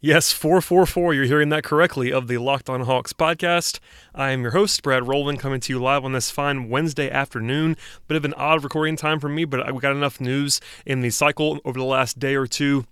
[0.00, 3.80] Yes, 444, you're hearing that correctly, of the Locked On Hawks podcast.
[4.14, 7.76] I am your host, Brad Rowland, coming to you live on this fine Wednesday afternoon.
[8.06, 11.10] Bit of an odd recording time for me, but we got enough news in the
[11.10, 12.84] cycle over the last day or two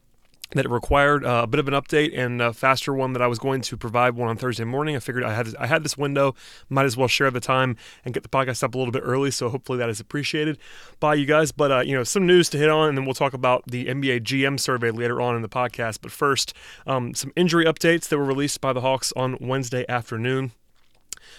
[0.52, 3.26] that it required uh, a bit of an update and a faster one that I
[3.26, 4.96] was going to provide one on Thursday morning.
[4.96, 6.34] I figured I had I had this window,
[6.68, 9.30] might as well share the time and get the podcast up a little bit early.
[9.30, 10.58] So hopefully that is appreciated
[11.00, 11.52] by you guys.
[11.52, 13.86] But uh, you know, some news to hit on, and then we'll talk about the
[13.86, 15.98] NBA GM survey later on in the podcast.
[16.00, 16.54] But first,
[16.86, 20.52] um, some injury updates that were released by the Hawks on Wednesday afternoon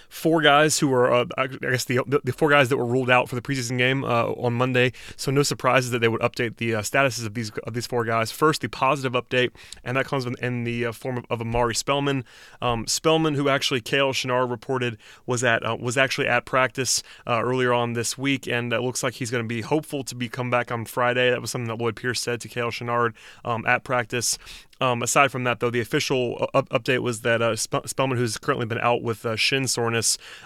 [0.09, 3.29] four guys who were, uh, I guess, the, the four guys that were ruled out
[3.29, 4.93] for the preseason game uh, on Monday.
[5.15, 8.05] So no surprises that they would update the uh, statuses of these of these four
[8.05, 8.31] guys.
[8.31, 9.51] First, the positive update,
[9.83, 12.23] and that comes in the uh, form of, of Omari Spellman.
[12.61, 17.41] Um, Spellman, who actually Kevin Chouinard reported was at uh, was actually at practice uh,
[17.43, 20.29] earlier on this week, and it looks like he's going to be hopeful to be
[20.29, 21.29] come back on Friday.
[21.29, 23.13] That was something that Lloyd Pierce said to Kevin Chouinard
[23.43, 24.37] um, at practice.
[24.79, 28.77] Um, aside from that, though, the official up- update was that Spellman, who's currently been
[28.77, 29.96] out with shin soreness,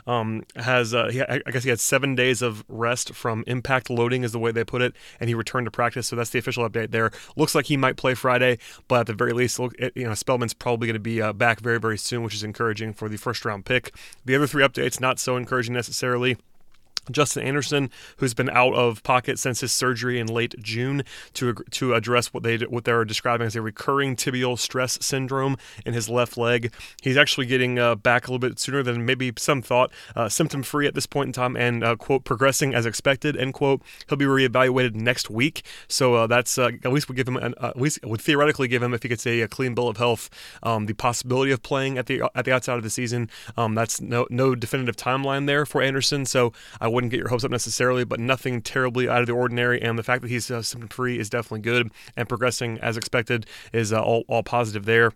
[0.07, 4.23] um, has uh, he, I guess he had seven days of rest from impact loading,
[4.23, 6.07] is the way they put it, and he returned to practice.
[6.07, 7.11] So that's the official update there.
[7.35, 8.57] Looks like he might play Friday,
[8.87, 11.59] but at the very least, look, you know, Spellman's probably going to be uh, back
[11.59, 13.95] very, very soon, which is encouraging for the first round pick.
[14.25, 16.37] The other three updates not so encouraging necessarily.
[17.09, 21.93] Justin Anderson, who's been out of pocket since his surgery in late June to to
[21.93, 26.37] address what they what they're describing as a recurring tibial stress syndrome in his left
[26.37, 26.71] leg.
[27.01, 30.63] He's actually getting uh, back a little bit sooner than maybe some thought, uh, symptom
[30.63, 33.35] free at this point in time, and uh, quote progressing as expected.
[33.35, 33.81] End quote.
[34.07, 37.55] He'll be reevaluated next week, so uh, that's uh, at least would give him an,
[37.57, 39.97] uh, at least would theoretically give him if he could say a clean bill of
[39.97, 40.29] health,
[40.63, 43.29] um, the possibility of playing at the at the outside of the season.
[43.57, 47.43] Um, that's no no definitive timeline there for Anderson, so I wouldn't get your hopes
[47.43, 49.81] up necessarily, but nothing terribly out of the ordinary.
[49.81, 53.45] And the fact that he's uh, symptom free is definitely good, and progressing as expected
[53.73, 55.11] is uh, all, all positive there.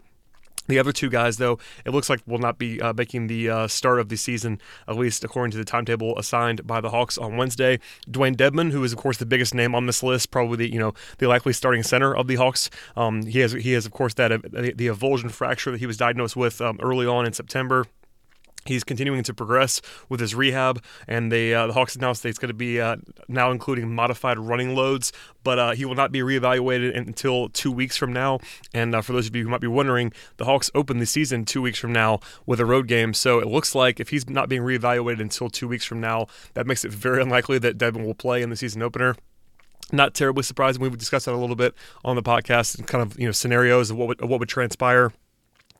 [0.67, 3.67] The other two guys, though, it looks like will not be uh, making the uh,
[3.67, 7.37] start of the season, at least according to the timetable assigned by the Hawks on
[7.37, 7.79] Wednesday.
[8.09, 10.79] Dewayne Dedmon, who is of course the biggest name on this list, probably the you
[10.79, 12.69] know the likely starting center of the Hawks.
[12.95, 15.97] Um, he has he has of course that uh, the avulsion fracture that he was
[15.97, 17.85] diagnosed with um, early on in September.
[18.65, 22.39] He's continuing to progress with his rehab, and they, uh, the Hawks announced that it's
[22.39, 25.11] going to be uh, now including modified running loads,
[25.43, 28.39] but uh, he will not be reevaluated until two weeks from now.
[28.73, 31.45] And uh, for those of you who might be wondering, the Hawks open the season
[31.45, 34.49] two weeks from now with a road game, so it looks like if he's not
[34.49, 38.15] being reevaluated until two weeks from now, that makes it very unlikely that Dedmon will
[38.15, 39.15] play in the season opener
[39.91, 40.81] not terribly surprising.
[40.81, 43.91] We've discussed that a little bit on the podcast and kind of you know scenarios
[43.91, 45.11] of what would, of what would transpire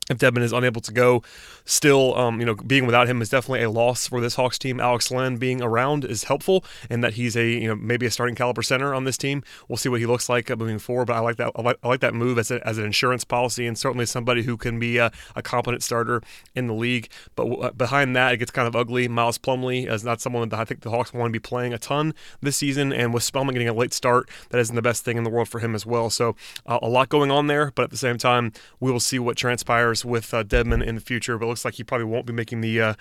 [0.10, 1.24] if Dedmon is unable to go,
[1.66, 4.80] still, um, you know, being without him is definitely a loss for this Hawks team.
[4.80, 8.36] Alex Len being around is helpful, and that he's a, you know, maybe a starting
[8.36, 9.44] caliber center on this team.
[9.68, 11.06] We'll see what he looks like moving forward.
[11.06, 11.52] But I like that.
[11.56, 14.44] I like, I like that move as, a, as an insurance policy, and certainly somebody
[14.44, 16.22] who can be a, a competent starter
[16.54, 17.10] in the league.
[17.36, 19.08] But uh, behind that, it gets kind of ugly.
[19.08, 21.80] Miles Plumlee is not someone that I think the Hawks want to be playing a
[21.80, 25.18] ton this season, and with Spellman getting a late start, that isn't the best thing
[25.18, 26.10] in the world for him as well.
[26.10, 29.18] So uh, a lot going on there, but at the same time, we will see
[29.18, 31.38] what transpires with uh, Dedmon in the future.
[31.38, 32.94] But it looks like he probably won't be making the uh,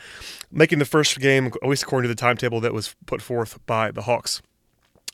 [0.53, 3.91] making the first game, at least according to the timetable that was put forth by
[3.91, 4.43] the Hawks.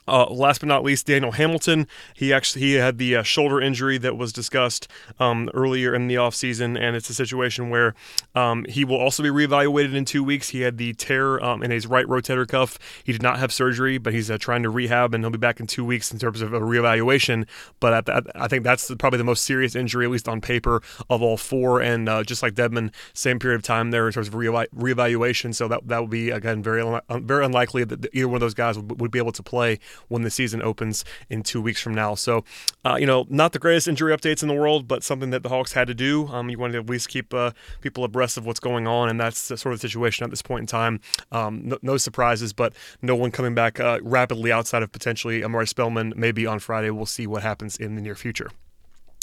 [0.09, 1.87] Uh, last but not least, Daniel Hamilton.
[2.15, 4.89] He actually he had the uh, shoulder injury that was discussed
[5.19, 7.95] um, earlier in the offseason, and it's a situation where
[8.35, 10.51] um, he will also be reevaluated in two weeks.
[10.51, 12.79] He had the tear um, in his right rotator cuff.
[13.05, 15.61] He did not have surgery, but he's uh, trying to rehab, and he'll be back
[15.61, 17.47] in two weeks in terms of a reevaluation.
[17.79, 21.37] But I think that's probably the most serious injury, at least on paper, of all
[21.37, 21.81] four.
[21.81, 25.55] And uh, just like Dedmon, same period of time there in terms of re- reevaluation.
[25.55, 28.79] So that that would be again very very unlikely that either one of those guys
[28.79, 32.15] would, would be able to play when the season opens in two weeks from now.
[32.15, 32.45] So,
[32.85, 35.49] uh, you know, not the greatest injury updates in the world, but something that the
[35.49, 36.29] Hawks had to do.
[36.29, 39.21] Um, you wanted to at least keep uh, people abreast of what's going on, and
[39.21, 41.01] that's the sort of situation at this point in time.
[41.33, 45.67] Um, no, no, surprises, but no one coming back uh, rapidly outside of potentially Omari
[45.67, 46.91] Spellman maybe on Friday.
[46.91, 48.51] We'll see what happens in the near future.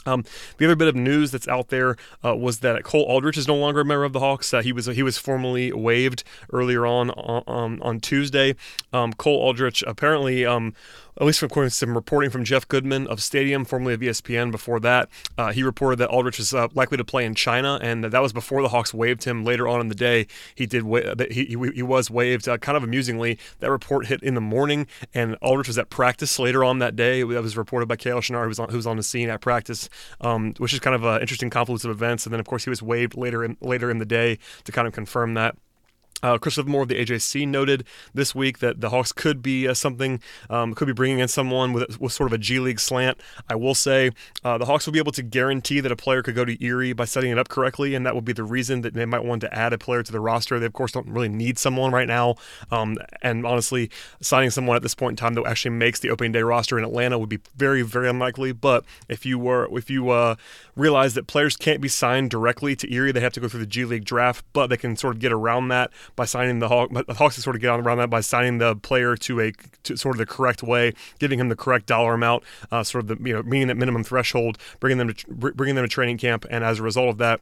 [0.07, 0.23] Um,
[0.57, 3.55] the other bit of news that's out there uh, was that Cole Aldrich is no
[3.55, 4.53] longer a member of the Hawks.
[4.53, 8.55] Uh, he was he was formally waived earlier on on, on Tuesday.
[8.93, 10.73] Um, Cole Aldrich apparently um,
[11.19, 14.51] at least according to some reporting from Jeff Goodman of Stadium, formerly of ESPN.
[14.51, 18.03] Before that, uh, he reported that Aldrich is uh, likely to play in China, and
[18.03, 19.43] that was before the Hawks waived him.
[19.43, 22.47] Later on in the day, he did wa- he, he, he was waived.
[22.47, 26.37] Uh, kind of amusingly, that report hit in the morning, and Aldrich was at practice
[26.39, 27.23] later on that day.
[27.23, 29.41] That was reported by Kevin Chouinard, who was on, who was on the scene at
[29.41, 29.89] practice,
[30.21, 32.25] um, which is kind of an interesting confluence of events.
[32.25, 34.87] And then, of course, he was waived later in later in the day to kind
[34.87, 35.55] of confirm that.
[36.23, 39.73] Uh, Chris Vivlamore of the AJC noted this week that the Hawks could be uh,
[39.73, 40.19] something,
[40.49, 43.19] um, could be bringing in someone with, with sort of a G League slant.
[43.47, 44.11] I will say
[44.43, 46.93] uh, the Hawks will be able to guarantee that a player could go to Erie
[46.93, 49.41] by setting it up correctly, and that would be the reason that they might want
[49.41, 50.59] to add a player to the roster.
[50.59, 52.35] They, of course, don't really need someone right now.
[52.71, 56.31] Um, and honestly, signing someone at this point in time that actually makes the opening
[56.31, 58.53] day roster in Atlanta would be very, very unlikely.
[58.53, 60.35] But if you were, if you uh,
[60.75, 63.67] realize that players can't be signed directly to Erie, they have to go through the
[63.67, 66.93] G League draft, but they can sort of get around that by signing the Hawks.
[67.07, 69.51] The Hawks sort of get around that by signing the player to a
[69.83, 73.07] to sort of the correct way, giving him the correct dollar amount, uh, sort of
[73.07, 76.45] the you know meeting that minimum threshold, bringing them to bringing them to training camp,
[76.49, 77.41] and as a result of that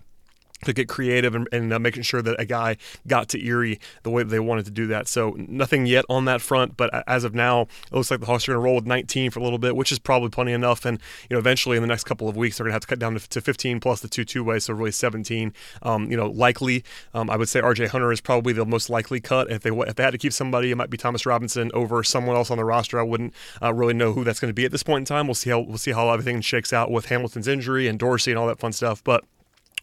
[0.63, 4.10] to get creative and, and uh, making sure that a guy got to Erie the
[4.10, 5.07] way that they wanted to do that.
[5.07, 8.48] So nothing yet on that front, but as of now, it looks like the Hawks
[8.48, 10.86] are going to roll with 19 for a little bit, which is probably plenty enough.
[10.86, 11.00] And
[11.30, 13.00] you know, eventually in the next couple of weeks, they're going to have to cut
[13.00, 15.54] down to, to 15 plus the two two way, so really 17.
[15.81, 17.88] Um, you know, likely, um, I would say R.J.
[17.88, 19.50] Hunter is probably the most likely cut.
[19.51, 22.36] If they if they had to keep somebody, it might be Thomas Robinson over someone
[22.36, 23.00] else on the roster.
[23.00, 25.28] I wouldn't uh, really know who that's going to be at this point in time.
[25.28, 28.40] We'll see how we'll see how everything shakes out with Hamilton's injury and Dorsey and
[28.40, 29.24] all that fun stuff, but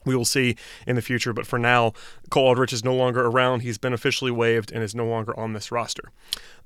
[0.04, 0.56] we will see
[0.87, 1.32] in the future.
[1.32, 1.93] But for now,
[2.31, 3.60] Cole Aldrich is no longer around.
[3.60, 6.10] He's been officially waived and is no longer on this roster.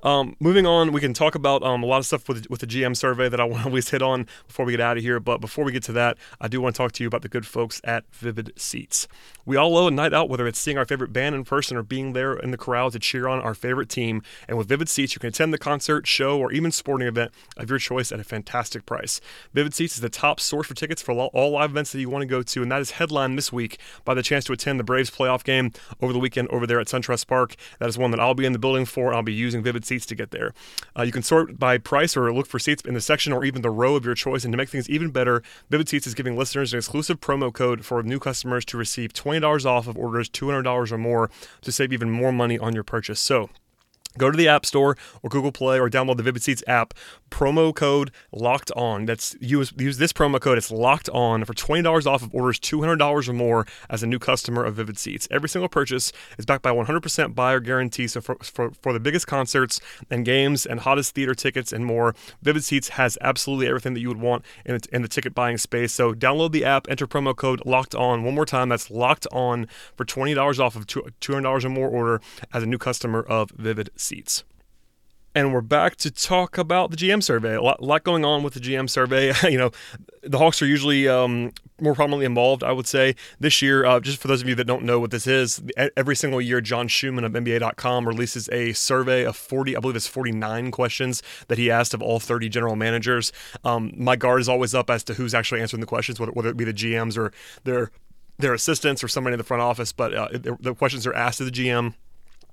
[0.02, 2.66] Um, moving on, we can talk about um, a lot of stuff with, with the
[2.66, 5.02] GM survey that I want to at least hit on before we get out of
[5.02, 5.20] here.
[5.20, 7.28] But before we get to that, I do want to talk to you about the
[7.28, 9.08] good folks at Vivid Seats.
[9.44, 11.82] We all love a night out, whether it's seeing our favorite band in person or
[11.82, 14.22] being there in the crowd to cheer on our favorite team.
[14.48, 17.70] And with Vivid Seats, you can attend the concert, show, or even sporting event of
[17.70, 19.20] your choice at a fantastic price.
[19.54, 22.22] Vivid Seats is the top source for tickets for all live events that you want
[22.22, 24.84] to go to, and that is headlined this week by the chance to attend the
[24.84, 25.72] Braves playoff game
[26.02, 27.54] over the weekend over there at SunTrust Park.
[27.78, 29.14] That is one that I'll be in the building for.
[29.14, 30.52] I'll be using Vivid Seats to get there.
[30.98, 33.62] Uh, you can sort by price or look for seats in the section or even
[33.62, 34.44] the row of your choice.
[34.44, 37.84] And to make things even better, Vivid Seats is giving listeners an exclusive promo code
[37.84, 41.30] for new customers to receive $20 off of orders $200 or more
[41.62, 43.20] to save even more money on your purchase.
[43.20, 43.50] So,
[44.18, 46.94] Go to the App Store or Google Play or download the Vivid Seats app.
[47.30, 49.04] Promo code locked on.
[49.04, 50.58] That's use use this promo code.
[50.58, 54.02] It's locked on for twenty dollars off of orders two hundred dollars or more as
[54.02, 55.26] a new customer of Vivid Seats.
[55.30, 58.06] Every single purchase is backed by one hundred percent buyer guarantee.
[58.06, 62.14] So for, for for the biggest concerts and games and hottest theater tickets and more,
[62.42, 65.92] Vivid Seats has absolutely everything that you would want in, in the ticket buying space.
[65.92, 68.22] So download the app, enter promo code locked on.
[68.22, 69.66] One more time, that's locked on
[69.96, 72.20] for twenty dollars off of two hundred dollars or more order
[72.54, 73.90] as a new customer of Vivid.
[73.96, 74.44] Seats seats.
[75.36, 77.56] And we're back to talk about the GM survey.
[77.56, 79.34] A lot, lot going on with the GM survey.
[79.50, 79.70] you know,
[80.22, 83.16] the Hawks are usually um, more prominently involved, I would say.
[83.38, 85.62] This year, uh, just for those of you that don't know what this is,
[85.94, 90.06] every single year, John Schuhmann of NBA.com releases a survey of 40, I believe it's
[90.06, 93.30] 49 questions that he asked of all 30 general managers.
[93.62, 96.48] Um, my guard is always up as to who's actually answering the questions, whether, whether
[96.48, 97.30] it be the GMs or
[97.64, 97.90] their
[98.38, 99.92] their assistants or somebody in the front office.
[99.92, 100.28] But uh,
[100.60, 101.94] the questions are asked to the GM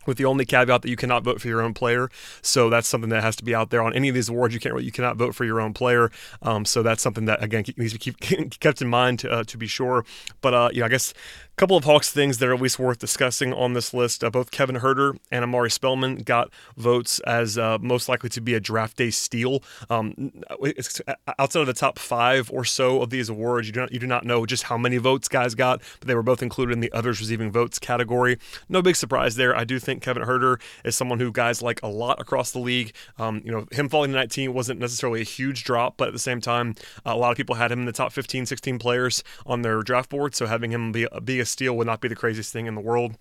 [0.05, 2.09] with the only caveat that you cannot vote for your own player.
[2.41, 4.53] So that's something that has to be out there on any of these awards.
[4.53, 6.11] You can't you cannot vote for your own player.
[6.41, 8.19] Um, so that's something that again needs to keep
[8.59, 10.05] kept in mind to, uh, to be sure.
[10.41, 11.13] But uh, you know, I guess
[11.53, 14.23] a couple of Hawks things that are at least worth discussing on this list.
[14.23, 18.55] Uh, both Kevin Huerter and Omari Spellman got votes as uh, most likely to be
[18.55, 19.61] a draft day steal.
[19.89, 20.31] Um,
[21.37, 24.07] outside of the top five or so of these awards, you do, not, you do
[24.07, 26.91] not know just how many votes guys got, but they were both included in the
[26.91, 28.39] others receiving votes category.
[28.67, 29.55] No big surprise there.
[29.55, 32.93] I do think Kevin Huerter is someone who guys like a lot across the league.
[33.17, 36.19] Um, you know, him falling to 19 wasn't necessarily a huge drop, but at the
[36.19, 39.61] same time, a lot of people had him in the top 15, 16 players on
[39.61, 40.35] their draft board.
[40.35, 42.81] So having him be, be a steal would not be the craziest thing in the
[42.81, 43.17] world.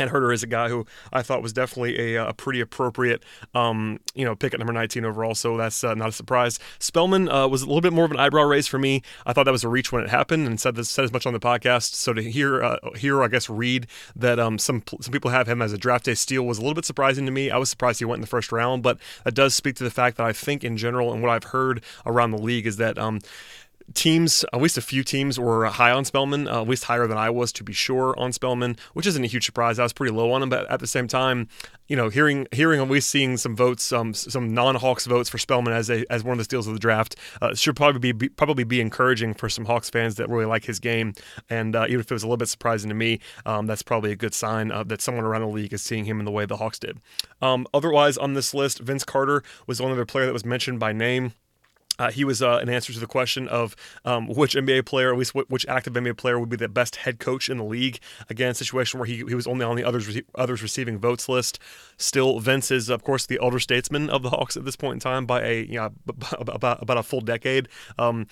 [0.00, 3.22] And Huerter is a guy who I thought was definitely a, a pretty appropriate,
[3.54, 5.34] um, you know, pick at number 19 overall.
[5.34, 6.58] So that's uh, not a surprise.
[6.78, 9.02] Spellman uh, was a little bit more of an eyebrow raise for me.
[9.26, 11.26] I thought that was a reach when it happened, and said this, said as much
[11.26, 11.94] on the podcast.
[11.94, 15.60] So to hear, uh, hear, I guess, read that um, some some people have him
[15.60, 17.50] as a draft day steal was a little bit surprising to me.
[17.50, 19.90] I was surprised he went in the first round, but that does speak to the
[19.90, 22.98] fact that I think in general and what I've heard around the league is that.
[22.98, 23.20] Um,
[23.94, 27.18] teams, at least a few teams, were high on Spellman, uh, at least higher than
[27.18, 29.78] I was to be sure on Spellman, which isn't a huge surprise.
[29.78, 31.48] I was pretty low on him, but at the same time,
[31.88, 35.72] you know, hearing hearing at least seeing some votes, um, some non-Hawks votes for Spellman
[35.72, 38.28] as a as one of the steals of the draft uh, should probably be, be,
[38.28, 41.14] probably be encouraging for some Hawks fans that really like his game.
[41.48, 44.12] And uh, even if it was a little bit surprising to me, um, that's probably
[44.12, 46.58] a good sign that someone around the league is seeing him in the way the
[46.58, 47.00] Hawks did.
[47.42, 50.78] Um, otherwise, on this list, Vince Carter was the only other player that was mentioned
[50.78, 51.32] by name.
[52.00, 53.76] Uh, he was uh, an answer to the question of
[54.06, 57.18] um, which NBA player, at least which active NBA player, would be the best head
[57.18, 57.98] coach in the league.
[58.30, 61.58] Again, situation where he, he was only on the others others receiving votes list.
[61.98, 65.00] Still, Vince is of course the elder statesman of the Hawks at this point in
[65.00, 65.90] time by a you know
[66.38, 67.68] about about a full decade.
[67.98, 68.26] Um,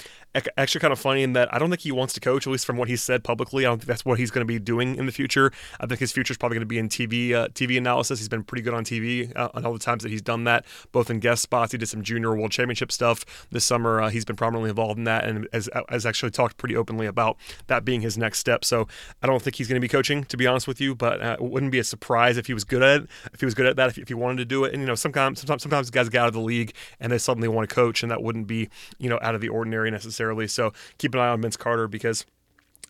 [0.56, 2.64] actually, kind of funny in that I don't think he wants to coach, at least
[2.64, 3.66] from what he said publicly.
[3.66, 5.52] I don't think that's what he's going to be doing in the future.
[5.78, 8.18] I think his future is probably going to be in TV uh, TV analysis.
[8.18, 10.64] He's been pretty good on TV uh, on all the times that he's done that,
[10.90, 11.72] both in guest spots.
[11.72, 13.26] He did some junior world championship stuff
[13.64, 14.00] summer.
[14.00, 17.36] Uh, he's been prominently involved in that and has, has actually talked pretty openly about
[17.66, 18.64] that being his next step.
[18.64, 18.88] So
[19.22, 21.36] I don't think he's going to be coaching, to be honest with you, but uh,
[21.40, 23.66] it wouldn't be a surprise if he was good at it, if he was good
[23.66, 24.72] at that, if, if he wanted to do it.
[24.72, 27.48] And, you know, sometimes, sometimes, sometimes guys get out of the league and they suddenly
[27.48, 30.46] want to coach, and that wouldn't be, you know, out of the ordinary necessarily.
[30.48, 32.24] So keep an eye on Vince Carter because–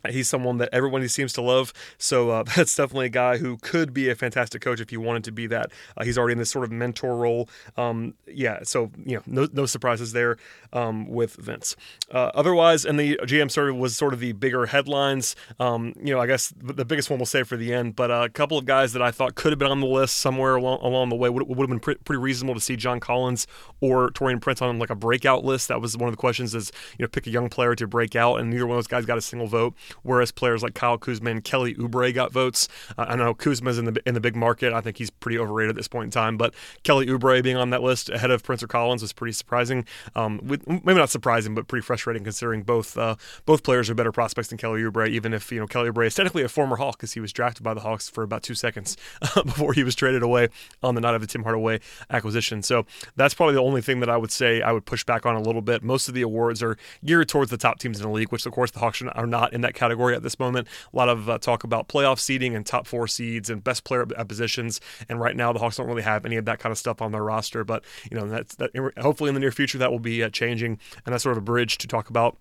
[0.09, 1.73] He's someone that everyone seems to love.
[1.99, 5.25] So uh, that's definitely a guy who could be a fantastic coach if he wanted
[5.25, 5.71] to be that.
[5.97, 7.49] Uh, he's already in this sort of mentor role.
[7.77, 10.37] Um, yeah, so you know, no, no surprises there
[10.73, 11.77] um, with Vince.
[12.13, 15.37] Uh, otherwise, and the GM survey was sort of the bigger headlines.
[15.59, 18.29] Um, you know, I guess the biggest one we'll say for the end, but a
[18.29, 21.09] couple of guys that I thought could have been on the list somewhere along, along
[21.09, 23.47] the way would, would have been pre- pretty reasonable to see John Collins
[23.81, 25.69] or Taurean Prince on like a breakout list.
[25.69, 28.17] That was one of the questions: is you know, pick a young player to break
[28.17, 30.99] out, and neither one of those guys got a single vote whereas players like Kyle
[30.99, 32.69] Kuzma and Kelly Oubre got votes.
[32.97, 34.73] Uh, I know Kuzma's in the in the big market.
[34.73, 37.71] I think he's pretty overrated at this point in time, but Kelly Oubre being on
[37.71, 39.85] that list ahead of Prince or Collins was pretty surprising.
[40.15, 43.17] Um, with, maybe not surprising, but pretty frustrating considering both uh,
[43.47, 45.09] both players are better prospects than Kelly Oubre.
[45.09, 47.63] Even if you know Kelly Oubre is technically a former Hawk because he was drafted
[47.63, 48.97] by the Hawks for about two seconds
[49.35, 50.49] before he was traded away
[50.83, 51.81] on the night of the Tim Hardaway
[52.11, 52.63] acquisition.
[52.63, 55.35] So that's probably the only thing that I would say I would push back on
[55.35, 55.83] a little bit.
[55.83, 58.53] Most of the awards are geared towards the top teams in the league, which of
[58.53, 60.69] course the Hawks are not in that category at this moment.
[60.93, 64.05] A lot of uh, talk about playoff seeding and top four seeds and best player
[64.07, 64.81] positions.
[65.09, 67.13] And right now, the Hawks don't really have any of that kind of stuff on
[67.13, 67.65] their roster.
[67.65, 68.71] But you know, that's that.
[68.99, 71.45] Hopefully, in the near future, that will be uh, changing, and that's sort of a
[71.45, 72.37] bridge to talk about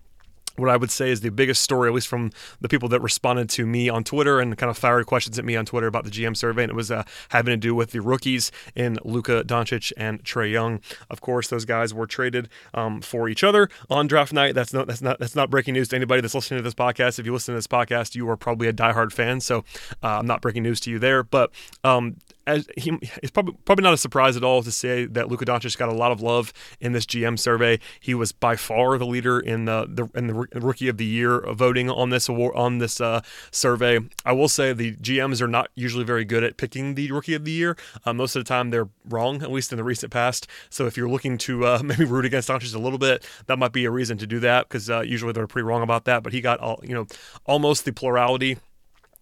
[0.58, 3.48] what I would say is the biggest story, at least from the people that responded
[3.50, 6.10] to me on Twitter and kind of fired questions at me on Twitter about the
[6.10, 9.92] GM survey, and it was uh, having to do with the rookies in Luka Doncic
[9.96, 10.80] and Trae Young.
[11.10, 14.54] Of course, those guys were traded um, for each other on draft night.
[14.54, 17.18] That's not that's not that's not breaking news to anybody that's listening to this podcast.
[17.18, 19.64] If you listen to this podcast, you are probably a diehard fan, so
[20.02, 21.22] uh, I'm not breaking news to you there.
[21.22, 21.50] But
[21.84, 22.16] um,
[22.48, 25.76] as he, it's probably probably not a surprise at all to say that Luka Doncic
[25.76, 27.78] got a lot of love in this GM survey.
[28.00, 31.40] He was by far the leader in the, the in the rookie of the year
[31.52, 34.00] voting on this award on this uh, survey.
[34.24, 37.44] I will say the GMs are not usually very good at picking the rookie of
[37.44, 37.76] the year.
[38.04, 40.46] Uh, most of the time they're wrong, at least in the recent past.
[40.70, 43.72] So if you're looking to uh, maybe root against Doncic a little bit, that might
[43.72, 46.22] be a reason to do that because uh, usually they're pretty wrong about that.
[46.22, 47.06] But he got all you know
[47.44, 48.58] almost the plurality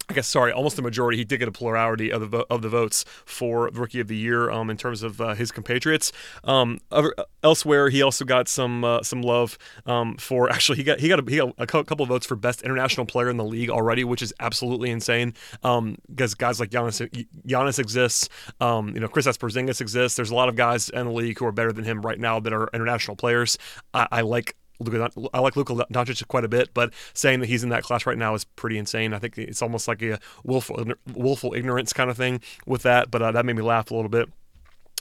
[0.09, 1.19] I guess sorry, almost the majority.
[1.19, 4.51] He did get a plurality of the of the votes for Rookie of the Year
[4.51, 6.13] um, in terms of uh, his compatriots.
[6.45, 11.01] Um, other, elsewhere, he also got some uh, some love um, for actually he got
[11.01, 13.45] he got a, he got a couple of votes for best international player in the
[13.45, 15.35] league already, which is absolutely insane.
[15.61, 18.29] because um, guys like Giannis Giannis exists,
[18.61, 20.17] um, you know Chris Porzingis exists.
[20.17, 22.39] There's a lot of guys in the league who are better than him right now
[22.39, 23.59] that are international players.
[23.93, 27.63] I, I like Luka, I like Luka Doncic quite a bit, but saying that he's
[27.63, 29.15] in that class right now is pretty insane.
[29.15, 33.23] I think it's almost like a willful, willful ignorance kind of thing with that, but
[33.23, 34.29] uh, that made me laugh a little bit.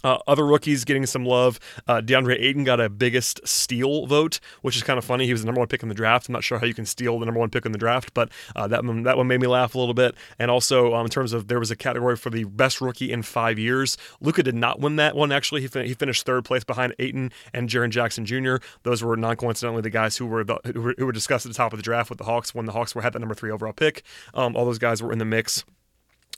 [0.05, 1.59] Uh, other rookies getting some love.
[1.88, 5.25] Uh, DeAndre Ayton got a biggest steal vote, which is kind of funny.
[5.25, 6.29] He was the number one pick in the draft.
[6.29, 8.29] I'm not sure how you can steal the number one pick in the draft, but
[8.55, 10.13] uh, that one, that one made me laugh a little bit.
[10.38, 13.24] And also, um, in terms of there was a category for the best rookie in
[13.24, 13.97] five years.
[14.21, 15.31] Luka did not win that one.
[15.31, 18.57] Actually, he, fin- he finished third place behind Ayton and Jaren Jackson Jr.
[18.83, 21.51] Those were non coincidentally the guys who were the, who were, who were discussed at
[21.51, 23.33] the top of the draft with the Hawks when the Hawks were had that number
[23.33, 24.03] three overall pick.
[24.35, 25.65] Um, all those guys were in the mix.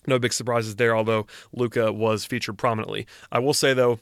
[0.07, 3.05] No big surprises there, although Luka was featured prominently.
[3.31, 3.99] I will say though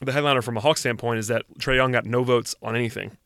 [0.00, 3.16] the headliner from a Hawk standpoint is that Trae Young got no votes on anything.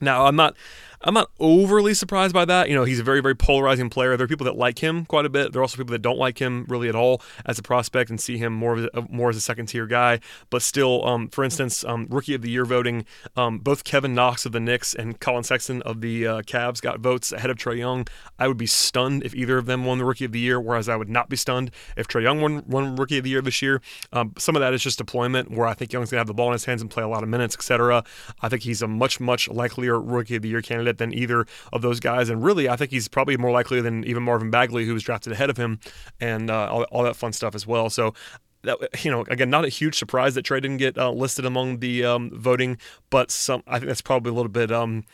[0.00, 0.56] Now, I'm not
[1.00, 2.68] I'm not overly surprised by that.
[2.68, 4.16] You know, he's a very, very polarizing player.
[4.16, 5.52] There are people that like him quite a bit.
[5.52, 8.20] There are also people that don't like him really at all as a prospect and
[8.20, 10.18] see him more as a, more as a second tier guy.
[10.50, 14.44] But still, um, for instance, um, rookie of the year voting, um, both Kevin Knox
[14.44, 17.78] of the Knicks and Collin Sexton of the uh, Cavs got votes ahead of Trae
[17.78, 18.06] Young.
[18.38, 20.88] I would be stunned if either of them won the rookie of the year, whereas
[20.88, 23.62] I would not be stunned if Trae Young won, won rookie of the year this
[23.62, 23.80] year.
[24.12, 26.48] Um, some of that is just deployment, where I think Young's gonna have the ball
[26.48, 28.02] in his hands and play a lot of minutes, etc.
[28.42, 31.46] I think he's a much, much likelier clear Rookie of the Year candidate than either
[31.72, 32.28] of those guys.
[32.28, 35.32] And really, I think he's probably more likely than even Marvin Bagley, who was drafted
[35.32, 35.80] ahead of him,
[36.20, 37.90] and uh, all, all that fun stuff as well.
[37.90, 38.14] So
[38.62, 41.78] that you know again not a huge surprise that Trae didn't get uh, listed among
[41.78, 42.78] the um, voting,
[43.10, 44.70] but some I think that's probably a little bit.
[44.70, 45.04] Um,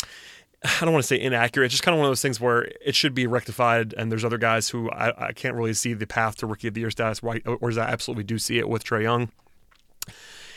[0.65, 1.67] I don't want to say inaccurate.
[1.67, 4.25] It's just kind of one of those things where it should be rectified, and there's
[4.25, 6.91] other guys who I, I can't really see the path to rookie of the year
[6.91, 7.43] status, right?
[7.47, 9.29] or I absolutely do see it with Trae Young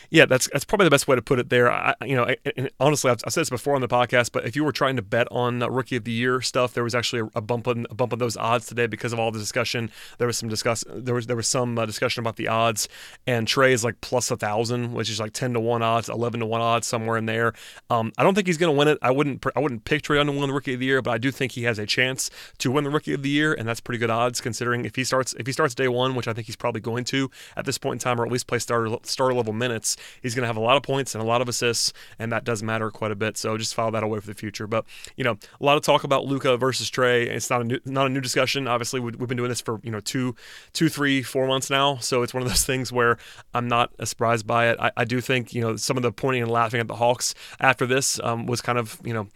[0.09, 1.71] yeah, that's that's probably the best way to put it there.
[1.71, 2.33] I, you know,
[2.79, 5.01] honestly, I've, I've, said this before on the podcast, but if you were trying to
[5.01, 7.85] bet on uh, rookie of the year stuff, there was actually a, a, bump on
[7.89, 9.91] a bump on those odds today because of all the discussion.
[10.17, 12.87] There was some discuss there was there was some uh, discussion about the odds,
[13.25, 16.39] and Trae is like plus a thousand, which is like ten to one odds, eleven
[16.39, 17.53] to one odds, somewhere in there.
[17.89, 18.97] Um, I don't think he's going to win it.
[19.01, 21.11] I wouldn't I wouldn't pick Trae Young to win the rookie of the year, but
[21.11, 23.67] I do think he has a chance to win the rookie of the year, and
[23.67, 26.33] that's pretty good odds considering if he starts if he starts day one, which I
[26.33, 28.95] think he's probably going to at this point in time, or at least play starter
[29.03, 31.49] starter level minutes, he's going to have a lot of points and a lot of
[31.49, 33.37] assists, and that does matter quite a bit.
[33.37, 34.67] So just file that away for the future.
[34.67, 34.85] But
[35.15, 37.27] you know, a lot of talk about Luka versus Trae.
[37.27, 38.67] It's not a new, not a new discussion.
[38.67, 40.35] Obviously, we've been doing this for you know two,
[40.73, 41.97] two, three, four months now.
[41.97, 43.17] So it's one of those things where
[43.53, 44.77] I'm not surprised by it.
[44.79, 47.33] I, I do think you know some of the pointing and laughing at the Hawks
[47.59, 49.27] after this um, was kind of you know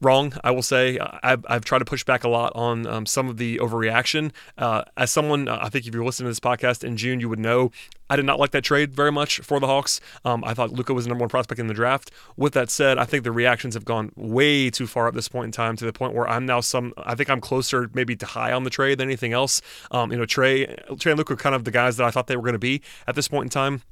[0.00, 0.98] wrong, I will say.
[1.22, 4.32] I've, I've tried to push back a lot on um, some of the overreaction.
[4.56, 7.28] Uh, as someone, uh, I think if you're listening to this podcast in June, you
[7.28, 7.70] would know
[8.10, 10.00] I did not like that trade very much for the Hawks.
[10.24, 12.10] Um, I thought Luka was the number one prospect in the draft.
[12.36, 15.46] With that said, I think the reactions have gone way too far at this point
[15.46, 16.92] in time to the point where I'm now some.
[16.98, 19.62] I think I'm closer maybe to high on the trade than anything else.
[19.92, 20.66] Um, you know, Trae,
[20.96, 22.58] Trae and Luka are kind of the guys that I thought they were going to
[22.58, 23.82] be at this point in time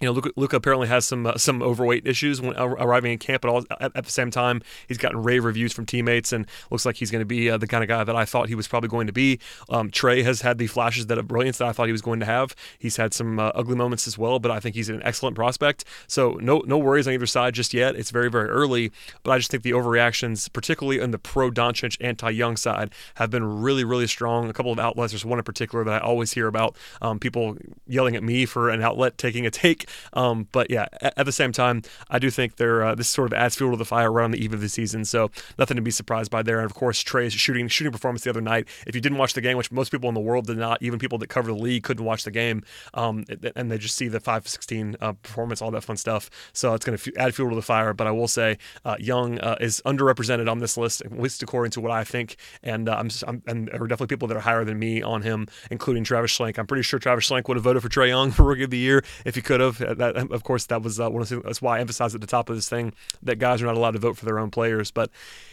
[0.00, 3.42] you know, Luka, Luka, apparently has some uh, some overweight issues when arriving in camp,
[3.42, 6.86] but all, at, at, the same time, he's gotten rave reviews from teammates and looks
[6.86, 8.66] like he's going to be uh, the kind of guy that I thought he was
[8.66, 9.38] probably going to be.
[9.68, 12.18] Um, Trae has had the flashes that of brilliance that I thought he was going
[12.20, 12.56] to have.
[12.78, 15.84] He's had some uh, ugly moments as well, but I think he's an excellent prospect.
[16.06, 17.94] So no no worries on either side just yet.
[17.94, 18.92] It's very very early,
[19.22, 23.28] but I just think the overreactions, particularly on the pro Doncic anti Young side, have
[23.28, 24.48] been really really strong.
[24.48, 26.74] A couple of outlets, there's one in particular that I always hear about.
[27.02, 31.14] Um, people yelling at me for an outlet taking a take um, but yeah, at,
[31.18, 33.76] at, the same time, I do think they're uh, this sort of adds fuel to
[33.76, 35.04] the fire around the eve of the season.
[35.04, 36.58] So nothing to be surprised by there.
[36.58, 38.68] And of course, Trae's shooting shooting performance the other night.
[38.86, 40.98] If you didn't watch the game, which most people in the world did not, even
[40.98, 42.62] people that cover the league couldn't watch the game,
[42.94, 43.24] um,
[43.56, 46.30] and they just see the 5-16 uh, performance, all that fun stuff.
[46.52, 47.92] So it's going to add fuel to the fire.
[47.92, 51.70] But I will say, uh, Young uh, is underrepresented on this list, at least according
[51.72, 52.36] to what I think.
[52.62, 55.22] And uh, I'm, I'm, and there are definitely people that are higher than me on
[55.22, 56.58] him, including Travis Schlenk.
[56.58, 58.78] I'm pretty sure Travis Schlenk would have voted for Trae Young for Rookie of the
[58.78, 59.79] Year if he could have.
[59.80, 62.26] That, of course, that was uh, one of the, that's why I emphasized at the
[62.26, 64.90] top of this thing that guys are not allowed to vote for their own players.
[64.90, 65.10] But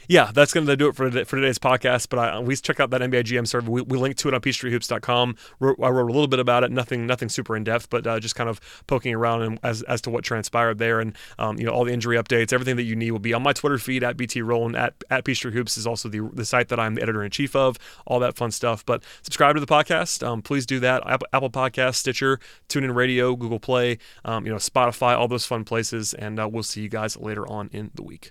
[0.07, 2.09] yeah, that's going to do it for, for today's podcast.
[2.09, 3.69] But I, we check out that NBA GM survey.
[3.69, 5.35] We, we link to it on PeachtreeHoops.com.
[5.61, 8.35] I wrote a little bit about it, nothing nothing super in depth, but uh, just
[8.35, 10.99] kind of poking around and as, as to what transpired there.
[10.99, 13.43] And um, you know all the injury updates, everything that you need will be on
[13.43, 16.69] my Twitter feed at BT Rowland at at Peachtree Hoops is also the the site
[16.69, 17.77] that I'm the editor in chief of.
[18.05, 18.85] All that fun stuff.
[18.85, 20.25] But subscribe to the podcast.
[20.25, 21.03] Um, please do that.
[21.05, 25.63] Apple, Apple Podcast, Stitcher, TuneIn Radio, Google Play, um, you know Spotify, all those fun
[25.63, 26.13] places.
[26.13, 28.25] And uh, we'll see you guys later on in the week.